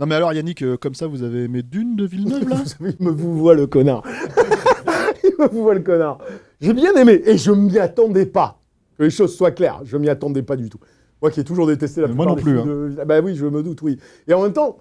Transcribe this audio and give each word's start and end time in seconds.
Non 0.00 0.06
mais 0.06 0.14
alors 0.14 0.32
Yannick, 0.32 0.62
euh, 0.62 0.76
comme 0.76 0.94
ça 0.94 1.06
vous 1.06 1.22
avez 1.22 1.44
aimé 1.44 1.62
Dune 1.62 1.94
de 1.96 2.06
Villeneuve 2.06 2.48
là 2.48 2.56
Il 2.98 3.04
me 3.06 3.10
vous 3.12 3.36
voit 3.38 3.54
le 3.54 3.66
connard. 3.66 4.02
Il 5.24 5.30
me 5.38 5.48
vous 5.48 5.62
voit 5.62 5.74
le 5.74 5.80
connard. 5.82 6.18
J'ai 6.60 6.72
bien 6.72 6.94
aimé 6.94 7.20
et 7.26 7.36
je 7.38 7.50
m'y 7.52 7.78
attendais 7.78 8.26
pas. 8.26 8.58
Que 8.98 9.04
les 9.04 9.10
choses 9.10 9.36
soient 9.36 9.50
claires, 9.50 9.80
je 9.84 9.96
m'y 9.96 10.08
attendais 10.08 10.42
pas 10.42 10.56
du 10.56 10.68
tout. 10.70 10.78
Moi 11.20 11.30
qui 11.30 11.40
ai 11.40 11.44
toujours 11.44 11.66
détesté 11.66 12.00
la 12.00 12.08
Mais 12.08 12.14
moi 12.14 12.26
plupart 12.34 12.36
non 12.36 12.64
des 12.64 12.72
plus, 12.72 12.72
films 12.72 12.94
de- 12.96 13.04
Bah 13.04 13.20
oui, 13.20 13.34
je 13.36 13.46
me 13.46 13.62
doute, 13.62 13.82
oui. 13.82 13.98
Et 14.28 14.34
en 14.34 14.42
même 14.42 14.52
temps, 14.52 14.78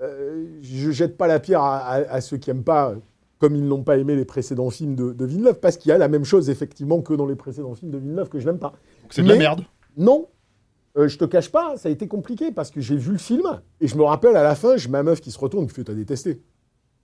euh, 0.00 0.44
je 0.62 0.90
jette 0.90 1.16
pas 1.16 1.26
la 1.26 1.38
pierre 1.40 1.62
à, 1.62 1.78
à- 1.78 2.14
à 2.14 2.20
ceux 2.20 2.36
qui 2.36 2.50
aiment 2.50 2.64
pas, 2.64 2.90
euh, 2.90 2.96
comme 3.42 3.56
ils 3.56 3.66
n'ont 3.66 3.82
pas 3.82 3.98
aimé 3.98 4.14
les 4.14 4.24
précédents 4.24 4.70
films 4.70 4.94
de, 4.94 5.12
de 5.12 5.24
Villeneuve, 5.24 5.58
parce 5.58 5.76
qu'il 5.76 5.88
y 5.88 5.92
a 5.92 5.98
la 5.98 6.06
même 6.06 6.24
chose 6.24 6.48
effectivement 6.48 7.02
que 7.02 7.12
dans 7.12 7.26
les 7.26 7.34
précédents 7.34 7.74
films 7.74 7.90
de 7.90 7.98
Villeneuve 7.98 8.28
que 8.28 8.38
je 8.38 8.46
n'aime 8.46 8.60
pas. 8.60 8.72
C'est 9.10 9.24
de 9.24 9.28
la 9.28 9.34
merde. 9.34 9.64
Non, 9.96 10.28
euh, 10.96 11.08
je 11.08 11.18
te 11.18 11.24
cache 11.24 11.50
pas, 11.50 11.76
ça 11.76 11.88
a 11.88 11.92
été 11.92 12.06
compliqué 12.06 12.52
parce 12.52 12.70
que 12.70 12.80
j'ai 12.80 12.96
vu 12.96 13.10
le 13.10 13.18
film 13.18 13.60
et 13.80 13.88
je 13.88 13.96
me 13.96 14.04
rappelle 14.04 14.36
à 14.36 14.44
la 14.44 14.54
fin, 14.54 14.76
j'ai 14.76 14.88
ma 14.88 15.02
meuf 15.02 15.20
qui 15.20 15.32
se 15.32 15.40
retourne, 15.40 15.66
qui 15.66 15.74
fait 15.74 15.82
t'as 15.82 15.92
détesté. 15.92 16.40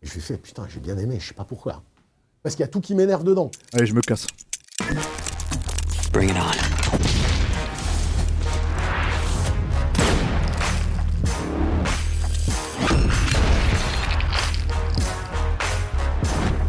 Et 0.00 0.06
je 0.06 0.14
lui 0.14 0.20
fais 0.20 0.36
putain, 0.36 0.64
j'ai 0.68 0.78
bien 0.78 0.96
aimé, 0.96 1.16
je 1.18 1.26
sais 1.26 1.34
pas 1.34 1.42
pourquoi. 1.42 1.82
Parce 2.44 2.54
qu'il 2.54 2.62
y 2.62 2.68
a 2.68 2.68
tout 2.68 2.80
qui 2.80 2.94
m'énerve 2.94 3.24
dedans. 3.24 3.50
Allez, 3.72 3.86
je 3.86 3.94
me 3.94 4.00
casse. 4.00 4.28
Bring 6.12 6.30
it 6.30 6.36
on. 6.36 6.87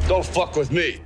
Don't. 0.10 0.24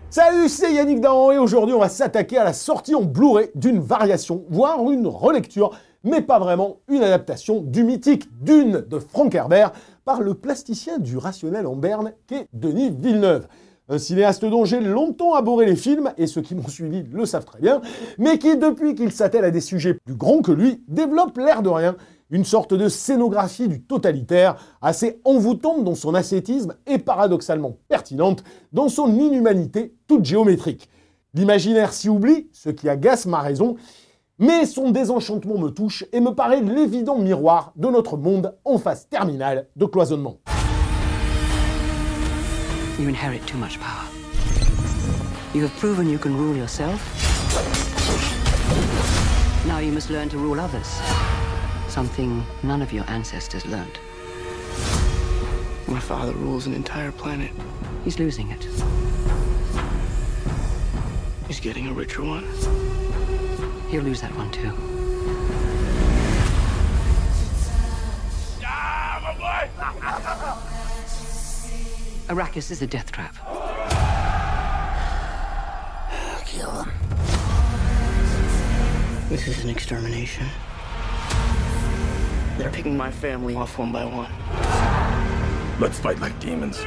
Salut, 0.10 0.48
c'est 0.48 0.74
Yannick 0.74 1.02
Dahan 1.02 1.32
et 1.34 1.38
aujourd'hui 1.38 1.76
on 1.76 1.80
va 1.80 1.90
s'attaquer 1.90 2.38
à 2.38 2.46
la 2.46 2.54
sortie 2.54 2.96
en 2.96 3.02
Blu-ray 3.02 3.50
d'une 3.54 3.80
variation, 3.80 4.46
voire 4.50 4.90
une 4.90 5.08
relecture, 5.08 5.72
mais 6.06 6.22
pas 6.22 6.40
vraiment 6.40 6.78
une 6.88 7.04
adaptation 7.04 7.60
du 7.60 7.84
mythique 7.84 8.30
Dune 8.42 8.86
de 8.90 9.00
Frank 9.00 9.36
Herbert 9.36 9.74
par 10.06 10.22
le 10.22 10.36
plasticien 10.36 11.00
du 11.00 11.18
rationnel 11.18 11.68
en 11.68 11.76
berne 11.76 12.14
qu'est 12.28 12.48
Denis 12.54 12.92
Villeneuve. 12.92 13.48
Un 13.90 13.98
cinéaste 13.98 14.46
dont 14.46 14.64
j'ai 14.64 14.80
longtemps 14.80 15.34
abhorré 15.34 15.66
les 15.66 15.76
films, 15.76 16.14
et 16.18 16.26
ceux 16.26 16.42
qui 16.42 16.56
m'ont 16.56 16.70
suivi 16.70 17.04
le 17.04 17.26
savent 17.26 17.44
très 17.44 17.60
bien, 17.60 17.82
mais 18.18 18.38
qui, 18.38 18.56
depuis 18.56 18.96
qu'il 18.96 19.12
s'attelle 19.12 19.44
à 19.44 19.52
des 19.52 19.60
sujets 19.60 19.96
plus 19.96 20.16
grands 20.16 20.42
que 20.42 20.54
lui, 20.54 20.82
développe 20.88 21.38
l'air 21.38 21.62
de 21.62 21.70
rien 21.70 21.98
une 22.34 22.44
sorte 22.44 22.74
de 22.74 22.90
scénographie 22.90 23.68
du 23.68 23.84
totalitaire, 23.84 24.56
assez 24.82 25.22
envoûtante 25.24 25.84
dans 25.84 25.94
son 25.94 26.16
ascétisme 26.16 26.76
et 26.88 26.98
paradoxalement 26.98 27.78
pertinente 27.88 28.44
dans 28.74 28.90
son 28.90 29.08
inhumanité 29.20 29.94
toute 30.08 30.26
géométrique. 30.26 30.90
L'imaginaire 31.36 31.94
s'y 31.94 32.10
oublie, 32.10 32.50
ce 32.52 32.72
qui 32.72 32.90
agace 32.90 33.28
ma 33.28 33.40
raison, 33.40 33.76
mais 34.40 34.66
son 34.66 34.90
désenchantement 34.90 35.60
me 35.60 35.70
touche 35.70 36.06
et 36.12 36.20
me 36.20 36.32
paraît 36.32 36.62
l'évident 36.62 37.20
miroir 37.20 37.72
de 37.76 37.88
notre 37.88 38.18
monde 38.18 38.58
en 38.66 38.80
phase 38.80 39.08
terminale 39.10 39.68
de 39.76 39.86
cloisonnement. 39.86 40.40
You 45.54 45.62
have 45.62 45.76
proven 45.80 46.10
you 46.10 46.18
can 46.18 46.36
rule 46.36 46.58
yourself. 46.58 47.00
Now 49.68 49.78
you 49.78 49.92
must 49.92 50.10
learn. 50.10 50.30
Something 51.94 52.44
none 52.64 52.82
of 52.82 52.92
your 52.92 53.08
ancestors 53.08 53.68
learned. 53.68 54.00
My 55.88 56.00
father 56.00 56.34
rules 56.34 56.66
an 56.66 56.74
entire 56.74 57.12
planet. 57.12 57.52
He's 58.04 58.18
losing 58.18 58.50
it. 58.50 58.68
He's 61.48 61.60
getting 61.60 61.86
a 61.86 61.94
richer 61.94 62.24
one. 62.24 62.46
He'll 63.92 64.02
lose 64.02 64.22
that 64.22 64.36
one 64.36 64.50
too. 64.50 64.70
Arrakis 72.28 72.72
is 72.72 72.82
a 72.82 72.88
death 72.88 73.12
trap. 73.12 73.36
Kill 76.48 76.72
him. 76.72 76.92
This 79.30 79.48
is 79.48 79.64
an 79.64 79.70
extermination. 79.70 80.48
They're 82.58 82.70
picking 82.70 82.96
my 82.96 83.10
family 83.10 83.56
off 83.56 83.80
one 83.80 83.92
by 83.92 84.06
one. 84.06 84.28
Let's 85.80 86.00
fight 86.00 86.20
like 86.22 86.38
demons. 86.40 86.78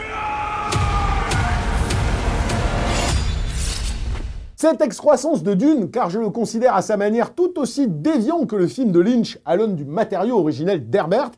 Cette 4.54 4.81
excroissance 4.81 5.43
de 5.43 5.54
Dune, 5.54 5.91
car 5.91 6.09
je 6.09 6.21
le 6.21 6.31
considère 6.31 6.77
à 6.77 6.82
sa 6.82 6.97
manière 6.97 7.34
tout 7.34 7.59
aussi 7.59 7.88
déviant 7.88 8.47
que 8.47 8.54
le 8.54 8.69
film 8.69 8.93
de 8.93 9.00
Lynch 9.00 9.38
à 9.44 9.56
l'aune 9.56 9.75
du 9.75 9.84
matériau 9.84 10.38
originel 10.38 10.88
d'Herbert, 10.88 11.32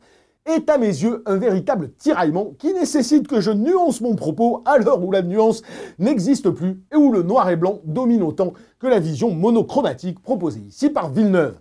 est 0.45 0.69
à 0.69 0.77
mes 0.77 0.87
yeux 0.87 1.23
un 1.25 1.37
véritable 1.37 1.93
tiraillement 1.95 2.53
qui 2.59 2.75
nécessite 2.75 3.29
que 3.29 3.41
je 3.41 3.51
nuance 3.51 4.03
mon 4.03 4.15
propos 4.15 4.63
à 4.67 4.77
l'heure 4.77 5.03
où 5.03 5.11
la 5.11 5.23
nuance 5.23 5.63
n'existe 5.99 6.51
plus 6.51 6.83
et 6.93 6.97
où 6.97 7.13
le 7.13 7.23
noir 7.23 7.49
et 7.49 7.57
blanc 7.57 7.81
domine 7.85 8.23
autant 8.23 8.53
que 8.79 8.87
la 8.87 8.99
vision 8.99 9.31
monochromatique 9.31 10.23
proposée 10.23 10.61
ici 10.61 10.91
par 10.91 11.11
Villeneuve. 11.11 11.59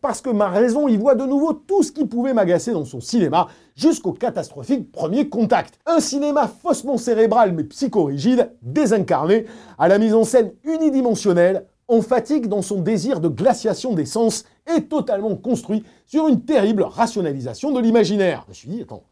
Parce 0.00 0.20
que 0.20 0.30
ma 0.30 0.48
raison 0.48 0.88
y 0.88 0.96
voit 0.96 1.14
de 1.14 1.24
nouveau 1.24 1.52
tout 1.52 1.82
ce 1.82 1.92
qui 1.92 2.04
pouvait 2.04 2.34
m'agacer 2.34 2.72
dans 2.72 2.84
son 2.84 3.00
cinéma, 3.00 3.48
jusqu'au 3.74 4.12
catastrophique 4.12 4.92
premier 4.92 5.28
contact. 5.28 5.78
Un 5.86 6.00
cinéma 6.00 6.48
faussement 6.48 6.98
cérébral 6.98 7.52
mais 7.52 7.64
psychorigide, 7.64 8.52
désincarné, 8.62 9.46
à 9.78 9.88
la 9.88 9.98
mise 9.98 10.14
en 10.14 10.24
scène 10.24 10.52
unidimensionnelle, 10.64 11.66
en 11.88 12.02
fatigue 12.02 12.46
dans 12.46 12.62
son 12.62 12.80
désir 12.80 13.20
de 13.20 13.28
glaciation 13.28 13.94
des 13.94 14.06
sens 14.06 14.44
et 14.76 14.84
totalement 14.84 15.34
construit 15.34 15.84
sur 16.06 16.28
une 16.28 16.44
terrible 16.44 16.82
rationalisation 16.82 17.72
de 17.72 17.80
l'imaginaire. 17.80 18.42
Je 18.44 18.50
me 18.50 18.54
suis 18.54 18.68
dit, 18.68 18.82
attends, 18.82 19.02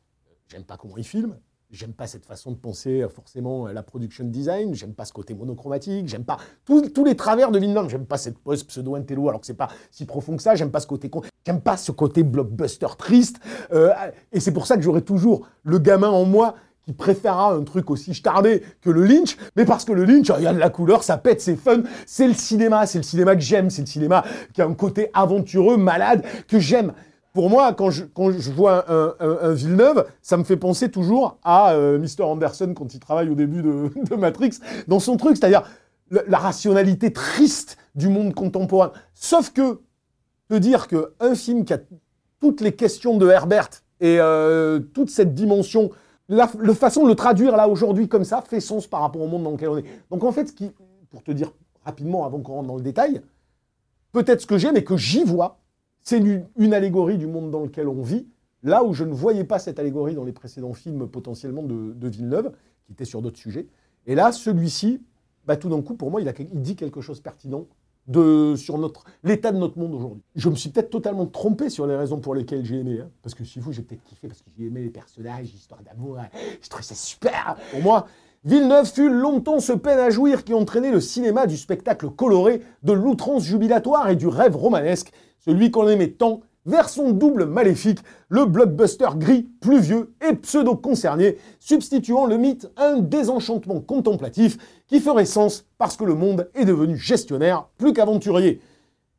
j'aime 0.49 0.63
pas 0.63 0.77
comment 0.77 0.97
il 0.97 1.05
filme, 1.05 1.37
J'aime 1.71 1.93
pas 1.93 2.07
cette 2.07 2.25
façon 2.25 2.53
de 2.53 2.57
penser 2.57 3.03
euh, 3.03 3.11
forcément 3.11 3.67
à 3.67 3.75
la 3.75 3.83
production 3.83 4.25
design, 4.25 4.75
j'aime 4.75 4.95
pas 4.95 5.05
ce 5.05 5.13
côté 5.13 5.35
monochromatique, 5.35 6.09
j'aime 6.09 6.25
pas 6.25 6.39
tous, 6.65 7.05
les 7.05 7.15
travers 7.15 7.51
de 7.51 7.59
Villeneuve, 7.59 7.91
j'aime 7.91 8.07
pas 8.07 8.17
cette 8.17 8.39
pose 8.39 8.65
pseudo-intello 8.65 9.29
alors 9.29 9.43
que 9.43 9.47
c'est 9.47 9.53
pas 9.53 9.69
si 9.91 10.07
profond 10.07 10.35
que 10.39 10.43
ça, 10.43 10.55
j'aime 10.55 10.71
pas 10.71 10.81
ce 10.81 10.87
côté 10.87 11.11
j'aime 11.45 11.61
pas 11.61 11.77
ce 11.77 11.93
côté 11.93 12.23
blockbuster 12.23 12.87
triste, 12.97 13.41
euh, 13.71 13.93
et 14.33 14.41
c'est 14.41 14.53
pour 14.53 14.67
ça 14.67 14.77
que 14.77 14.83
j'aurai 14.83 15.03
toujours 15.03 15.47
le 15.63 15.79
gamin 15.79 16.09
en 16.09 16.25
moi 16.25 16.55
qui 16.87 16.95
préférera 16.95 17.53
un 17.53 17.65
truc 17.65 17.91
aussi 17.91 18.15
stardé 18.15 18.63
que 18.81 18.89
le 18.89 19.05
Lynch, 19.05 19.37
mais 19.55 19.67
parce 19.67 19.85
que 19.85 19.93
le 19.93 20.07
Lynch, 20.07 20.33
il 20.39 20.45
y 20.45 20.47
a 20.47 20.55
de 20.55 20.59
la 20.59 20.71
couleur, 20.71 21.03
ça 21.03 21.19
pète, 21.19 21.43
c'est 21.43 21.57
fun, 21.57 21.83
c'est 22.07 22.29
le 22.29 22.33
cinéma, 22.33 22.87
c'est 22.87 22.99
le 22.99 23.05
cinéma 23.05 23.35
que 23.35 23.43
j'aime, 23.43 23.69
c'est 23.69 23.83
le 23.83 23.89
cinéma 23.89 24.25
qui 24.55 24.63
a 24.63 24.67
un 24.67 24.73
côté 24.73 25.11
aventureux, 25.13 25.77
malade, 25.77 26.25
que 26.49 26.59
j'aime. 26.59 26.95
Pour 27.39 27.51
moi, 27.51 27.73
quand 27.73 27.91
je, 27.91 28.03
vois 28.51 28.85
un, 28.91 29.53
Villeneuve, 29.53 30.07
ça 30.23 30.37
me 30.37 30.43
fait 30.43 30.57
penser 30.57 30.91
toujours 30.91 31.39
à 31.45 31.71
euh, 31.71 31.97
Mr. 31.97 32.25
Anderson 32.25 32.75
quand 32.77 32.93
il 32.93 32.99
travaille 32.99 33.29
au 33.29 33.37
début 33.37 33.63
de, 33.63 33.93
de 34.11 34.17
Matrix, 34.17 34.59
dans 34.89 34.99
son 34.99 35.17
truc, 35.17 35.37
c'est-à-dire 35.37 35.63
la, 36.11 36.37
rationalité 36.37 37.13
triste 37.13 37.77
du 37.95 38.09
monde 38.09 38.35
contemporain. 38.35 38.91
Sauf 39.15 39.53
que, 39.53 39.79
te 40.49 40.57
dire 40.57 40.89
qu'un 40.89 41.37
film 41.37 41.65
qui 41.65 41.75
a 41.75 41.79
toutes 42.41 42.61
les 42.61 42.73
questions 42.73 43.17
de 43.17 43.29
Herbert 43.29 43.69
et 44.01 44.19
euh, 44.19 44.81
toute 44.81 45.11
cette 45.11 45.33
dimension, 45.33 45.93
la, 46.29 46.49
façon 46.49 47.05
de 47.05 47.09
le 47.09 47.15
traduire 47.15 47.57
là 47.57 47.69
aujourd'hui 47.69 48.09
comme 48.09 48.25
ça 48.25 48.43
fait 48.43 48.59
sens 48.59 48.89
par 48.89 49.03
rapport 49.03 49.23
au 49.23 49.29
monde 49.29 49.45
dans 49.45 49.53
lequel 49.53 49.69
on 49.69 49.79
est. 49.79 49.85
Donc 50.11 50.25
en 50.25 50.33
fait, 50.33 50.49
ce 50.49 50.53
qui, 50.53 50.73
pour 51.09 51.23
te 51.23 51.31
dire 51.31 51.53
rapidement 51.85 52.27
avant 52.27 52.41
qu'on 52.41 52.55
rentre 52.55 52.67
dans 52.67 52.77
le 52.77 52.83
détail, 52.83 53.23
peut-être 54.11 54.41
ce 54.41 54.47
que 54.49 54.59
j'aime 54.59 54.77
et 54.77 54.83
que 54.83 54.97
j'y 54.97 55.23
vois, 55.23 55.61
c'est 56.03 56.19
une, 56.19 56.75
allégorie 56.75 57.19
du 57.19 57.27
monde 57.27 57.51
dans 57.51 57.63
lequel 57.63 57.89
on 57.89 58.03
vit, 58.03 58.27
là 58.63 58.85
où 58.85 58.93
je 58.93 59.05
ne 59.05 59.13
voyais 59.13 59.45
pas 59.45 59.59
cette 59.59 59.79
allégorie 59.79 60.15
dans 60.15 60.25
les 60.25 60.33
précédents 60.33 60.73
films 60.73 61.09
potentiellement 61.09 61.63
de, 61.63 62.09
Villeneuve, 62.09 62.53
qui 62.87 62.93
étaient 62.93 63.05
sur 63.05 63.23
d'autres 63.23 63.39
sujets. 63.39 63.67
Et 64.07 64.15
là, 64.15 64.33
celui-ci, 64.33 65.03
bah, 65.47 65.57
tout 65.57 65.69
d'un 65.69 65.83
coup, 65.83 65.95
pour 65.95 66.11
moi, 66.11 66.21
il, 66.21 66.61
dit 66.63 66.77
quelque 66.77 67.01
chose 67.01 67.19
de 67.19 67.23
pertinent 67.23 67.67
de, 68.07 68.55
sur 68.57 68.79
notre, 68.79 69.05
l'état 69.23 69.53
de 69.53 69.59
notre 69.59 69.79
monde 69.79 69.95
aujourd'hui. 69.95 70.23
Je 70.35 70.49
me 70.49 70.55
suis 70.55 70.71
peut-être 70.71 70.91
totalement 70.91 71.27
trompé 71.27 71.69
sur 71.69 71.87
les 71.87 71.95
raisons 71.95 72.21
pour 72.21 72.35
lesquelles 72.35 72.65
j'ai 72.65 72.79
aimé. 72.79 73.03
Parce 73.23 73.35
que 73.35 73.45
si 73.45 73.61
vous, 73.61 73.73
j'ai 73.73 73.83
peut-être 73.83 74.03
kiffé 74.05 74.29
parce 74.29 74.41
que 74.41 74.49
j'ai 74.57 74.65
aimé 74.65 74.81
les 74.81 74.91
personnages, 74.91 75.53
l'histoire 75.53 75.83
d'amour. 75.83 76.19
hein. 76.19 76.29
Je 76.63 76.69
trouvais 76.69 76.85
ça 76.85 76.95
super. 76.95 77.57
Pour 77.71 77.83
moi, 77.83 78.07
Villeneuve 78.45 78.91
fut 78.91 79.11
longtemps 79.11 79.61
ce 79.61 79.73
peine 79.73 79.99
à 79.99 80.11
jouir 80.11 80.45
qui 80.45 80.55
entraînait 80.55 80.93
le 80.93 81.01
cinéma 81.01 81.47
du 81.47 81.57
spectacle 81.57 82.09
coloré, 82.09 82.63
de 82.83 82.93
l'outrance 82.93 83.43
jubilatoire 83.43 84.09
et 84.11 84.17
du 84.17 84.27
rêve 84.27 84.57
romanesque, 84.57 85.13
celui 85.39 85.71
qu'on 85.71 85.89
aimait 85.89 86.11
tant, 86.11 86.41
vers 86.67 86.91
son 86.91 87.13
double 87.13 87.47
maléfique, 87.47 88.01
le 88.29 88.45
blockbuster 88.45 89.09
gris, 89.17 89.49
pluvieux 89.61 90.13
et 90.29 90.35
pseudo-concerné, 90.35 91.39
substituant 91.61 92.27
le 92.27 92.37
mythe 92.37 92.71
à 92.77 92.89
un 92.89 92.99
désenchantement 92.99 93.81
contemplatif 93.81 94.59
qui 94.87 95.01
ferait 95.01 95.25
sens 95.25 95.65
parce 95.79 95.97
que 95.97 96.05
le 96.05 96.15
monde 96.15 96.51
est 96.55 96.67
devenu 96.67 96.97
gestionnaire 96.97 97.69
plus 97.79 97.95
qu'aventurier. 97.95 98.61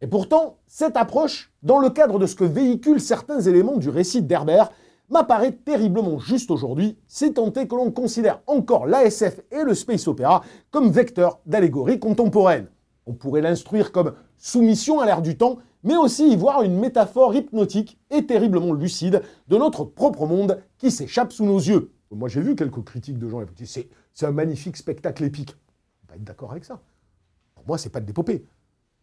Et 0.01 0.07
pourtant, 0.07 0.57
cette 0.67 0.95
approche, 0.95 1.51
dans 1.63 1.79
le 1.79 1.89
cadre 1.89 2.19
de 2.19 2.27
ce 2.27 2.35
que 2.35 2.43
véhiculent 2.43 3.01
certains 3.01 3.41
éléments 3.41 3.77
du 3.77 3.89
récit 3.89 4.21
d'Herbert, 4.21 4.71
m'apparaît 5.09 5.51
terriblement 5.51 6.19
juste 6.19 6.51
aujourd'hui, 6.51 6.97
c'est 7.07 7.33
tenté 7.33 7.67
que 7.67 7.75
l'on 7.75 7.91
considère 7.91 8.41
encore 8.45 8.85
l'ASF 8.85 9.41
et 9.51 9.63
le 9.63 9.73
space 9.73 10.07
opéra 10.07 10.43
comme 10.69 10.91
vecteurs 10.91 11.39
d'allégorie 11.47 11.99
contemporaine. 11.99 12.67
On 13.07 13.13
pourrait 13.13 13.41
l'instruire 13.41 13.91
comme 13.91 14.13
soumission 14.37 14.99
à 14.99 15.05
l'ère 15.07 15.23
du 15.23 15.35
temps, 15.35 15.57
mais 15.83 15.95
aussi 15.95 16.31
y 16.31 16.35
voir 16.35 16.61
une 16.63 16.79
métaphore 16.79 17.35
hypnotique 17.35 17.99
et 18.09 18.25
terriblement 18.25 18.73
lucide 18.73 19.21
de 19.47 19.57
notre 19.57 19.83
propre 19.83 20.25
monde 20.25 20.61
qui 20.77 20.91
s'échappe 20.91 21.31
sous 21.31 21.45
nos 21.45 21.59
yeux. 21.59 21.91
Moi 22.11 22.27
j'ai 22.27 22.41
vu 22.41 22.55
quelques 22.55 22.83
critiques 22.83 23.19
de 23.19 23.29
gens 23.29 23.45
qui 23.45 23.53
disent 23.53 23.85
c'est 24.13 24.25
un 24.25 24.31
magnifique 24.31 24.75
spectacle 24.75 25.23
épique. 25.23 25.55
On 26.03 26.07
pas 26.07 26.15
être 26.15 26.23
d'accord 26.23 26.51
avec 26.51 26.65
ça. 26.65 26.81
Pour 27.55 27.65
moi, 27.67 27.77
c'est 27.77 27.89
pas 27.89 27.99
de 28.01 28.07
l'épopée. 28.07 28.45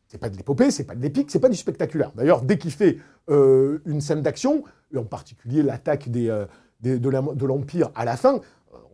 C'est 0.09 0.19
pas 0.19 0.29
de 0.29 0.37
l'épopée, 0.37 0.71
c'est 0.71 0.85
pas 0.85 0.95
de 0.95 1.01
l'épique, 1.01 1.31
c'est 1.31 1.41
pas 1.41 1.49
du 1.49 1.57
spectaculaire. 1.57 2.13
D'ailleurs, 2.15 2.43
dès 2.43 2.59
qu'il 2.59 2.71
fait 2.71 2.99
euh, 3.29 3.81
une 3.87 4.01
scène 4.01 4.23
d'action, 4.23 4.63
et 4.93 4.99
en 4.99 5.05
particulier 5.05 5.63
l'attaque 5.63 6.09
euh, 6.15 6.47
de 6.83 7.47
l'Empire 7.47 7.91
à 7.95 8.05
la 8.05 8.17
fin, 8.17 8.41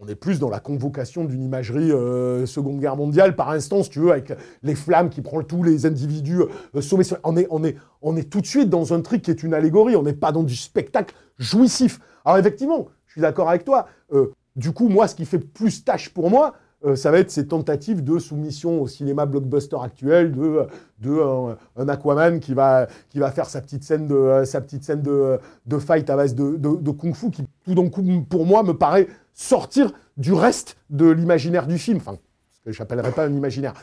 on 0.00 0.08
est 0.08 0.14
plus 0.14 0.38
dans 0.38 0.49
la 0.50 0.61
convocation 0.61 1.25
d'une 1.25 1.43
imagerie 1.43 1.90
euh, 1.93 2.46
Seconde 2.46 2.81
Guerre 2.81 2.96
mondiale, 2.96 3.37
par 3.37 3.50
instant, 3.50 3.82
si 3.82 3.90
tu 3.90 4.00
veux, 4.00 4.11
avec 4.11 4.32
les 4.62 4.75
flammes 4.75 5.11
qui 5.11 5.20
prennent 5.23 5.44
tous 5.44 5.62
les 5.62 5.87
individus 5.87 6.43
euh, 6.75 6.81
sur- 6.81 6.99
On 7.25 7.37
est, 7.37 7.46
on, 7.50 7.64
est, 7.64 7.76
on 8.00 8.17
est 8.17 8.31
tout 8.31 8.40
de 8.40 8.46
suite 8.46 8.69
dans 8.69 8.93
un 8.93 9.00
truc 9.00 9.23
qui 9.23 9.31
est 9.31 9.43
une 9.43 9.55
allégorie, 9.55 9.96
on 9.96 10.02
n'est 10.02 10.12
pas 10.12 10.32
dans 10.32 10.43
du 10.43 10.56
spectacle 10.56 11.14
jouissif. 11.38 12.00
Alors 12.25 12.38
effectivement, 12.38 12.88
je 13.06 13.12
suis 13.12 13.20
d'accord 13.20 13.49
avec 13.49 13.64
toi. 13.64 13.87
euh, 14.12 14.32
du 14.56 14.73
coup, 14.73 14.88
moi, 14.88 15.08
ce 15.08 15.14
qui 15.14 15.25
fait 15.25 15.38
plus 15.38 15.82
tâche 15.85 16.11
pour 16.11 16.28
moi, 16.28 16.55
euh, 16.85 16.96
ça 16.96 17.11
va 17.12 17.19
être 17.20 17.31
ces 17.31 17.46
tentatives 17.46 18.02
de 18.02 18.19
soumission 18.19 18.82
au 18.82 18.88
cinéma 18.88 19.25
blockbuster 19.25 19.76
actuel, 19.81 20.32
de, 20.32 20.67
de 20.99 21.56
un, 21.76 21.88
Aquaman 21.88 22.40
qui 22.40 22.55
va, 22.55 22.88
qui 23.08 23.19
va 23.20 23.31
faire 23.31 23.46
sa 23.46 23.61
petite 23.61 23.85
scène 23.85 24.08
de, 24.08 24.43
sa 24.44 24.61
petite 24.61 24.82
scène 24.82 25.00
de, 25.00 25.38
de 25.64 25.78
fight 25.78 26.11
à 26.11 26.17
base 26.17 26.35
de, 26.35 26.56
de, 26.56 26.76
de 26.76 26.90
kung-fu, 26.90 27.31
qui 27.31 27.44
tout 27.64 27.75
d'un 27.75 27.88
coup, 27.88 28.02
pour 28.28 28.44
moi, 28.44 28.62
me 28.64 28.73
paraît 28.73 29.06
sortir 29.34 29.93
du 30.17 30.32
reste 30.32 30.76
de 30.90 31.08
l'imaginaire 31.08 31.67
du 31.67 31.79
film. 31.79 31.99
Enfin, 31.99 32.19
ce 32.52 32.61
que 32.61 32.73
j'appellerais 32.73 33.12
pas 33.12 33.26
un 33.26 33.32
imaginaire. 33.32 33.75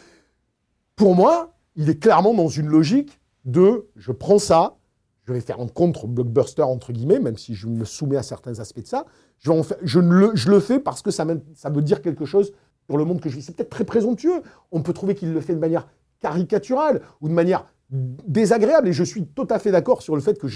Pour 0.96 1.16
moi, 1.16 1.54
il 1.76 1.90
est 1.90 2.00
clairement 2.00 2.34
dans 2.34 2.48
une 2.48 2.68
logique 2.68 3.20
de 3.46 3.88
je 3.96 4.12
prends 4.12 4.40
ça, 4.40 4.78
je 5.24 5.34
vais 5.34 5.42
faire 5.42 5.60
un 5.60 5.68
contre-blockbuster, 5.68 6.64
entre 6.64 6.92
guillemets, 6.92 7.20
même 7.20 7.38
si 7.38 7.56
je 7.56 7.68
me 7.68 7.86
soumets 7.86 8.18
à 8.18 8.24
certains 8.24 8.60
aspects 8.60 8.82
de 8.82 8.88
ça. 8.88 9.06
Je, 9.38 9.52
en 9.52 9.62
je, 9.84 10.00
le, 10.00 10.60
fais 10.60 10.80
parce 10.80 11.02
que 11.02 11.12
ça, 11.12 11.26
ça 11.54 11.70
veut 11.70 11.82
dire 11.82 12.02
quelque 12.02 12.26
chose 12.26 12.52
sur 12.86 12.98
le 12.98 13.06
monde 13.06 13.22
que 13.22 13.30
je 13.30 13.36
vis. 13.36 13.44
C'est 13.44 13.56
peut-être 13.56 13.70
très 13.70 13.86
présomptueux. 13.86 14.42
On 14.72 14.82
peut 14.82 14.94
trouver 14.94 15.16
qu'il 15.16 15.32
le 15.32 15.42
fait 15.42 15.54
de 15.54 15.60
manière 15.60 15.88
caricaturale 16.20 17.02
ou 17.22 17.30
de 17.30 17.34
manière 17.34 17.66
désagréable. 17.92 18.88
Et 18.90 18.94
je 18.94 19.04
suis 19.04 19.26
tout 19.26 19.48
à 19.50 19.60
fait 19.60 19.72
d'accord 19.72 20.02
sur 20.02 20.16
le 20.16 20.22
fait 20.22 20.38
que 20.40 20.48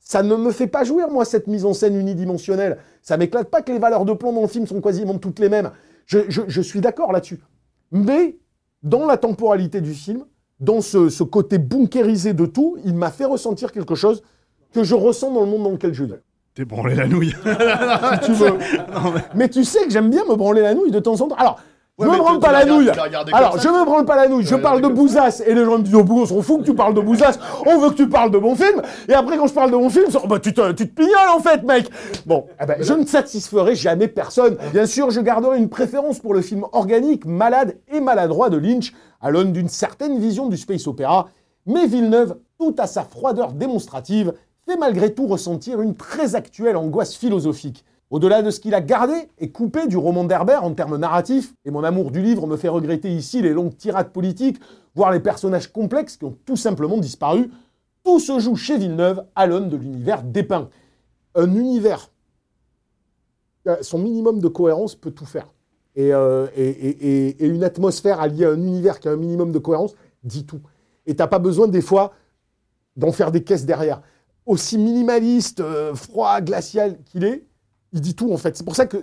ça 0.00 0.22
ne 0.22 0.36
me 0.36 0.50
fait 0.52 0.66
pas 0.68 0.84
jouir, 0.84 1.10
moi, 1.10 1.24
cette 1.24 1.46
mise 1.46 1.64
en 1.64 1.74
scène 1.74 1.96
unidimensionnelle. 1.96 2.78
Ça 3.02 3.16
m'éclate 3.16 3.50
pas 3.50 3.62
que 3.62 3.72
les 3.72 3.78
valeurs 3.78 4.04
de 4.04 4.12
plan 4.12 4.32
dans 4.32 4.42
le 4.42 4.48
film 4.48 4.66
sont 4.66 4.80
quasiment 4.80 5.18
toutes 5.18 5.38
les 5.38 5.48
mêmes. 5.48 5.70
Je, 6.06 6.20
je- 6.28 6.42
je 6.46 6.60
suis 6.60 6.80
d'accord 6.80 7.12
là-dessus. 7.12 7.40
Mais 7.90 8.38
dans 8.82 9.06
la 9.06 9.16
temporalité 9.16 9.80
du 9.80 9.92
film, 9.94 10.24
dans 10.60 10.80
ce, 10.80 11.08
ce 11.08 11.22
côté 11.24 11.58
bunkérisé 11.58 12.32
de 12.32 12.46
tout, 12.46 12.76
il 12.84 12.94
m'a 12.94 13.10
fait 13.10 13.24
ressentir 13.24 13.72
quelque 13.72 13.94
chose 13.94 14.22
que 14.72 14.82
je 14.84 14.94
ressens 14.94 15.32
dans 15.32 15.40
le 15.40 15.46
monde 15.46 15.62
dans 15.64 15.70
lequel 15.70 15.94
je 15.94 16.04
vis. 16.04 16.14
T'es 16.54 16.64
branlé 16.64 16.94
la 16.94 17.06
nouille. 17.06 17.30
Si 17.30 18.26
tu 18.26 18.32
veux. 18.32 18.54
mais... 19.34 19.48
tu 19.48 19.62
sais 19.64 19.84
que 19.84 19.90
j'aime 19.90 20.10
bien 20.10 20.24
me 20.28 20.34
branler 20.34 20.60
la 20.62 20.74
nouille 20.74 20.90
de 20.90 20.98
temps 20.98 21.20
en 21.20 21.28
temps. 21.28 21.36
Alors, 21.36 21.60
je 21.98 22.04
me 22.04 22.18
branle 22.18 22.38
pas 22.38 22.52
la 22.52 22.64
nouille. 22.64 22.90
Alors, 23.32 23.58
je 23.58 23.68
me 23.68 23.84
branle 23.84 24.04
pas 24.04 24.16
la 24.16 24.28
nouille. 24.28 24.46
Je 24.46 24.54
parle 24.54 24.80
de 24.80 24.88
Bouzasse 24.88 25.42
et 25.44 25.54
les 25.54 25.64
gens 25.64 25.78
me 25.78 25.82
disent 25.82 25.94
Oh, 25.94 26.04
on 26.08 26.26
s'en 26.26 26.42
fout 26.42 26.60
que 26.60 26.66
tu 26.66 26.74
parles 26.74 26.94
de 26.94 27.00
Bouzasse. 27.00 27.38
On 27.66 27.78
veut 27.78 27.90
que 27.90 27.96
tu 27.96 28.08
parles 28.08 28.30
de 28.30 28.38
mon 28.38 28.54
film. 28.54 28.82
Et 29.08 29.14
après, 29.14 29.36
quand 29.36 29.46
je 29.46 29.54
parle 29.54 29.70
de 29.70 29.76
mon 29.76 29.90
film, 29.90 30.06
oh, 30.14 30.26
bah, 30.28 30.38
tu, 30.38 30.54
te, 30.54 30.72
tu 30.72 30.88
te 30.88 30.94
pignoles 30.94 31.28
en 31.36 31.40
fait, 31.40 31.64
mec. 31.64 31.90
Bon, 32.24 32.46
eh 32.62 32.66
ben, 32.66 32.76
je 32.80 32.92
ne 32.92 33.04
satisferai 33.04 33.74
jamais 33.74 34.08
personne. 34.08 34.56
Bien 34.72 34.86
sûr, 34.86 35.10
je 35.10 35.20
garderai 35.20 35.58
une 35.58 35.68
préférence 35.68 36.20
pour 36.20 36.34
le 36.34 36.40
film 36.40 36.64
organique, 36.72 37.24
malade 37.24 37.76
et 37.92 38.00
maladroit 38.00 38.48
de 38.48 38.58
Lynch, 38.58 38.92
à 39.20 39.30
l'aune 39.30 39.52
d'une 39.52 39.68
certaine 39.68 40.18
vision 40.18 40.48
du 40.48 40.56
space 40.56 40.86
opéra. 40.86 41.28
Mais 41.66 41.86
Villeneuve, 41.86 42.36
tout 42.58 42.74
à 42.78 42.86
sa 42.86 43.02
froideur 43.02 43.52
démonstrative, 43.52 44.32
fait 44.66 44.76
malgré 44.76 45.12
tout 45.14 45.26
ressentir 45.26 45.80
une 45.80 45.96
très 45.96 46.34
actuelle 46.36 46.76
angoisse 46.76 47.14
philosophique. 47.14 47.84
Au-delà 48.10 48.42
de 48.42 48.50
ce 48.50 48.60
qu'il 48.60 48.74
a 48.74 48.80
gardé 48.80 49.28
et 49.38 49.50
coupé 49.50 49.86
du 49.86 49.96
roman 49.96 50.24
d'Herbert 50.24 50.64
en 50.64 50.72
termes 50.72 50.96
narratifs, 50.96 51.54
et 51.64 51.70
mon 51.70 51.84
amour 51.84 52.10
du 52.10 52.22
livre 52.22 52.46
me 52.46 52.56
fait 52.56 52.68
regretter 52.68 53.10
ici 53.10 53.42
les 53.42 53.52
longues 53.52 53.76
tirades 53.76 54.10
politiques, 54.10 54.58
voire 54.94 55.12
les 55.12 55.20
personnages 55.20 55.70
complexes 55.70 56.16
qui 56.16 56.24
ont 56.24 56.36
tout 56.46 56.56
simplement 56.56 56.98
disparu, 56.98 57.50
tout 58.04 58.18
se 58.18 58.38
joue 58.38 58.56
chez 58.56 58.78
Villeneuve 58.78 59.24
à 59.34 59.46
l'aune 59.46 59.68
de 59.68 59.76
l'univers 59.76 60.22
dépeint. 60.22 60.70
Un 61.34 61.54
univers, 61.54 62.10
euh, 63.66 63.76
son 63.82 63.98
minimum 63.98 64.40
de 64.40 64.48
cohérence 64.48 64.94
peut 64.94 65.10
tout 65.10 65.26
faire. 65.26 65.52
Et, 65.94 66.14
euh, 66.14 66.46
et 66.56 67.44
une 67.44 67.64
atmosphère 67.64 68.20
alliée 68.20 68.44
à 68.44 68.50
un 68.50 68.62
univers 68.62 69.00
qui 69.00 69.08
a 69.08 69.12
un 69.12 69.16
minimum 69.16 69.52
de 69.52 69.58
cohérence 69.58 69.94
dit 70.22 70.46
tout. 70.46 70.60
Et 71.06 71.16
t'as 71.16 71.26
pas 71.26 71.38
besoin 71.38 71.68
des 71.68 71.80
fois 71.80 72.12
d'en 72.96 73.12
faire 73.12 73.32
des 73.32 73.42
caisses 73.42 73.64
derrière. 73.64 74.02
Aussi 74.44 74.76
minimaliste, 74.78 75.60
euh, 75.60 75.94
froid, 75.94 76.40
glacial 76.40 76.98
qu'il 77.04 77.24
est, 77.24 77.44
il 77.92 78.00
dit 78.00 78.14
tout 78.14 78.32
en 78.32 78.36
fait. 78.36 78.56
C'est 78.56 78.64
pour 78.64 78.76
ça 78.76 78.86
que 78.86 78.98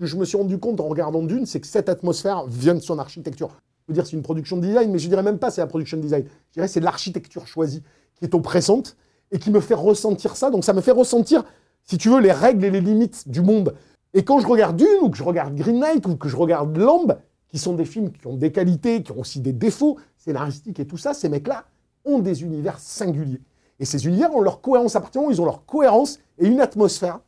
je 0.00 0.16
me 0.16 0.24
suis 0.24 0.36
rendu 0.36 0.58
compte 0.58 0.80
en 0.80 0.88
regardant 0.88 1.22
Dune, 1.22 1.46
c'est 1.46 1.60
que 1.60 1.66
cette 1.66 1.88
atmosphère 1.88 2.46
vient 2.46 2.74
de 2.74 2.80
son 2.80 2.98
architecture. 2.98 3.48
Je 3.80 3.86
peux 3.86 3.92
dire 3.92 4.06
c'est 4.06 4.16
une 4.16 4.22
production 4.22 4.56
de 4.56 4.66
design, 4.66 4.90
mais 4.90 4.98
je 4.98 5.08
dirais 5.08 5.22
même 5.22 5.38
pas 5.38 5.50
c'est 5.50 5.60
la 5.60 5.66
production 5.66 5.96
de 5.96 6.02
design. 6.02 6.24
Je 6.50 6.54
dirais 6.54 6.68
c'est 6.68 6.80
l'architecture 6.80 7.46
choisie 7.46 7.82
qui 8.14 8.24
est 8.24 8.34
oppressante 8.34 8.96
et 9.30 9.38
qui 9.38 9.50
me 9.50 9.60
fait 9.60 9.74
ressentir 9.74 10.36
ça. 10.36 10.50
Donc 10.50 10.64
ça 10.64 10.72
me 10.72 10.80
fait 10.80 10.92
ressentir, 10.92 11.44
si 11.84 11.98
tu 11.98 12.08
veux, 12.08 12.20
les 12.20 12.32
règles 12.32 12.64
et 12.64 12.70
les 12.70 12.80
limites 12.80 13.28
du 13.28 13.40
monde. 13.40 13.74
Et 14.14 14.24
quand 14.24 14.38
je 14.40 14.46
regarde 14.46 14.76
Dune 14.76 14.88
ou 15.02 15.10
que 15.10 15.16
je 15.16 15.24
regarde 15.24 15.54
Green 15.54 15.80
Knight 15.80 16.06
ou 16.06 16.16
que 16.16 16.28
je 16.28 16.36
regarde 16.36 16.76
Lamb, 16.76 17.18
qui 17.48 17.58
sont 17.58 17.74
des 17.74 17.84
films 17.84 18.10
qui 18.12 18.26
ont 18.26 18.36
des 18.36 18.52
qualités, 18.52 19.02
qui 19.02 19.12
ont 19.12 19.20
aussi 19.20 19.40
des 19.40 19.52
défauts 19.52 19.98
scénaristiques 20.16 20.80
et 20.80 20.86
tout 20.86 20.96
ça, 20.96 21.12
ces 21.12 21.28
mecs-là 21.28 21.64
ont 22.04 22.18
des 22.18 22.42
univers 22.42 22.78
singuliers. 22.78 23.40
Et 23.78 23.84
ces 23.84 24.06
univers 24.06 24.34
ont 24.34 24.40
leur 24.40 24.60
cohérence. 24.60 24.96
À 24.96 25.00
partir 25.00 25.20
du 25.20 25.24
moment 25.24 25.30
où 25.30 25.34
ils 25.34 25.40
ont 25.40 25.44
leur 25.44 25.66
cohérence 25.66 26.18
et 26.38 26.46
une 26.46 26.60
atmosphère, 26.60 27.20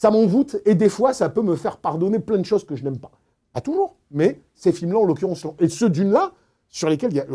ça 0.00 0.10
m'envoûte 0.10 0.56
et 0.64 0.74
des 0.74 0.88
fois, 0.88 1.12
ça 1.12 1.28
peut 1.28 1.42
me 1.42 1.56
faire 1.56 1.76
pardonner 1.76 2.20
plein 2.20 2.38
de 2.38 2.44
choses 2.44 2.64
que 2.64 2.74
je 2.74 2.84
n'aime 2.84 2.98
pas. 2.98 3.10
Pas 3.52 3.60
toujours, 3.60 3.96
mais 4.10 4.40
ces 4.54 4.72
films-là, 4.72 4.98
en 4.98 5.04
l'occurrence, 5.04 5.46
et 5.58 5.68
ceux 5.68 5.90
d'une-là, 5.90 6.32
sur 6.68 6.88
lesquels 6.88 7.26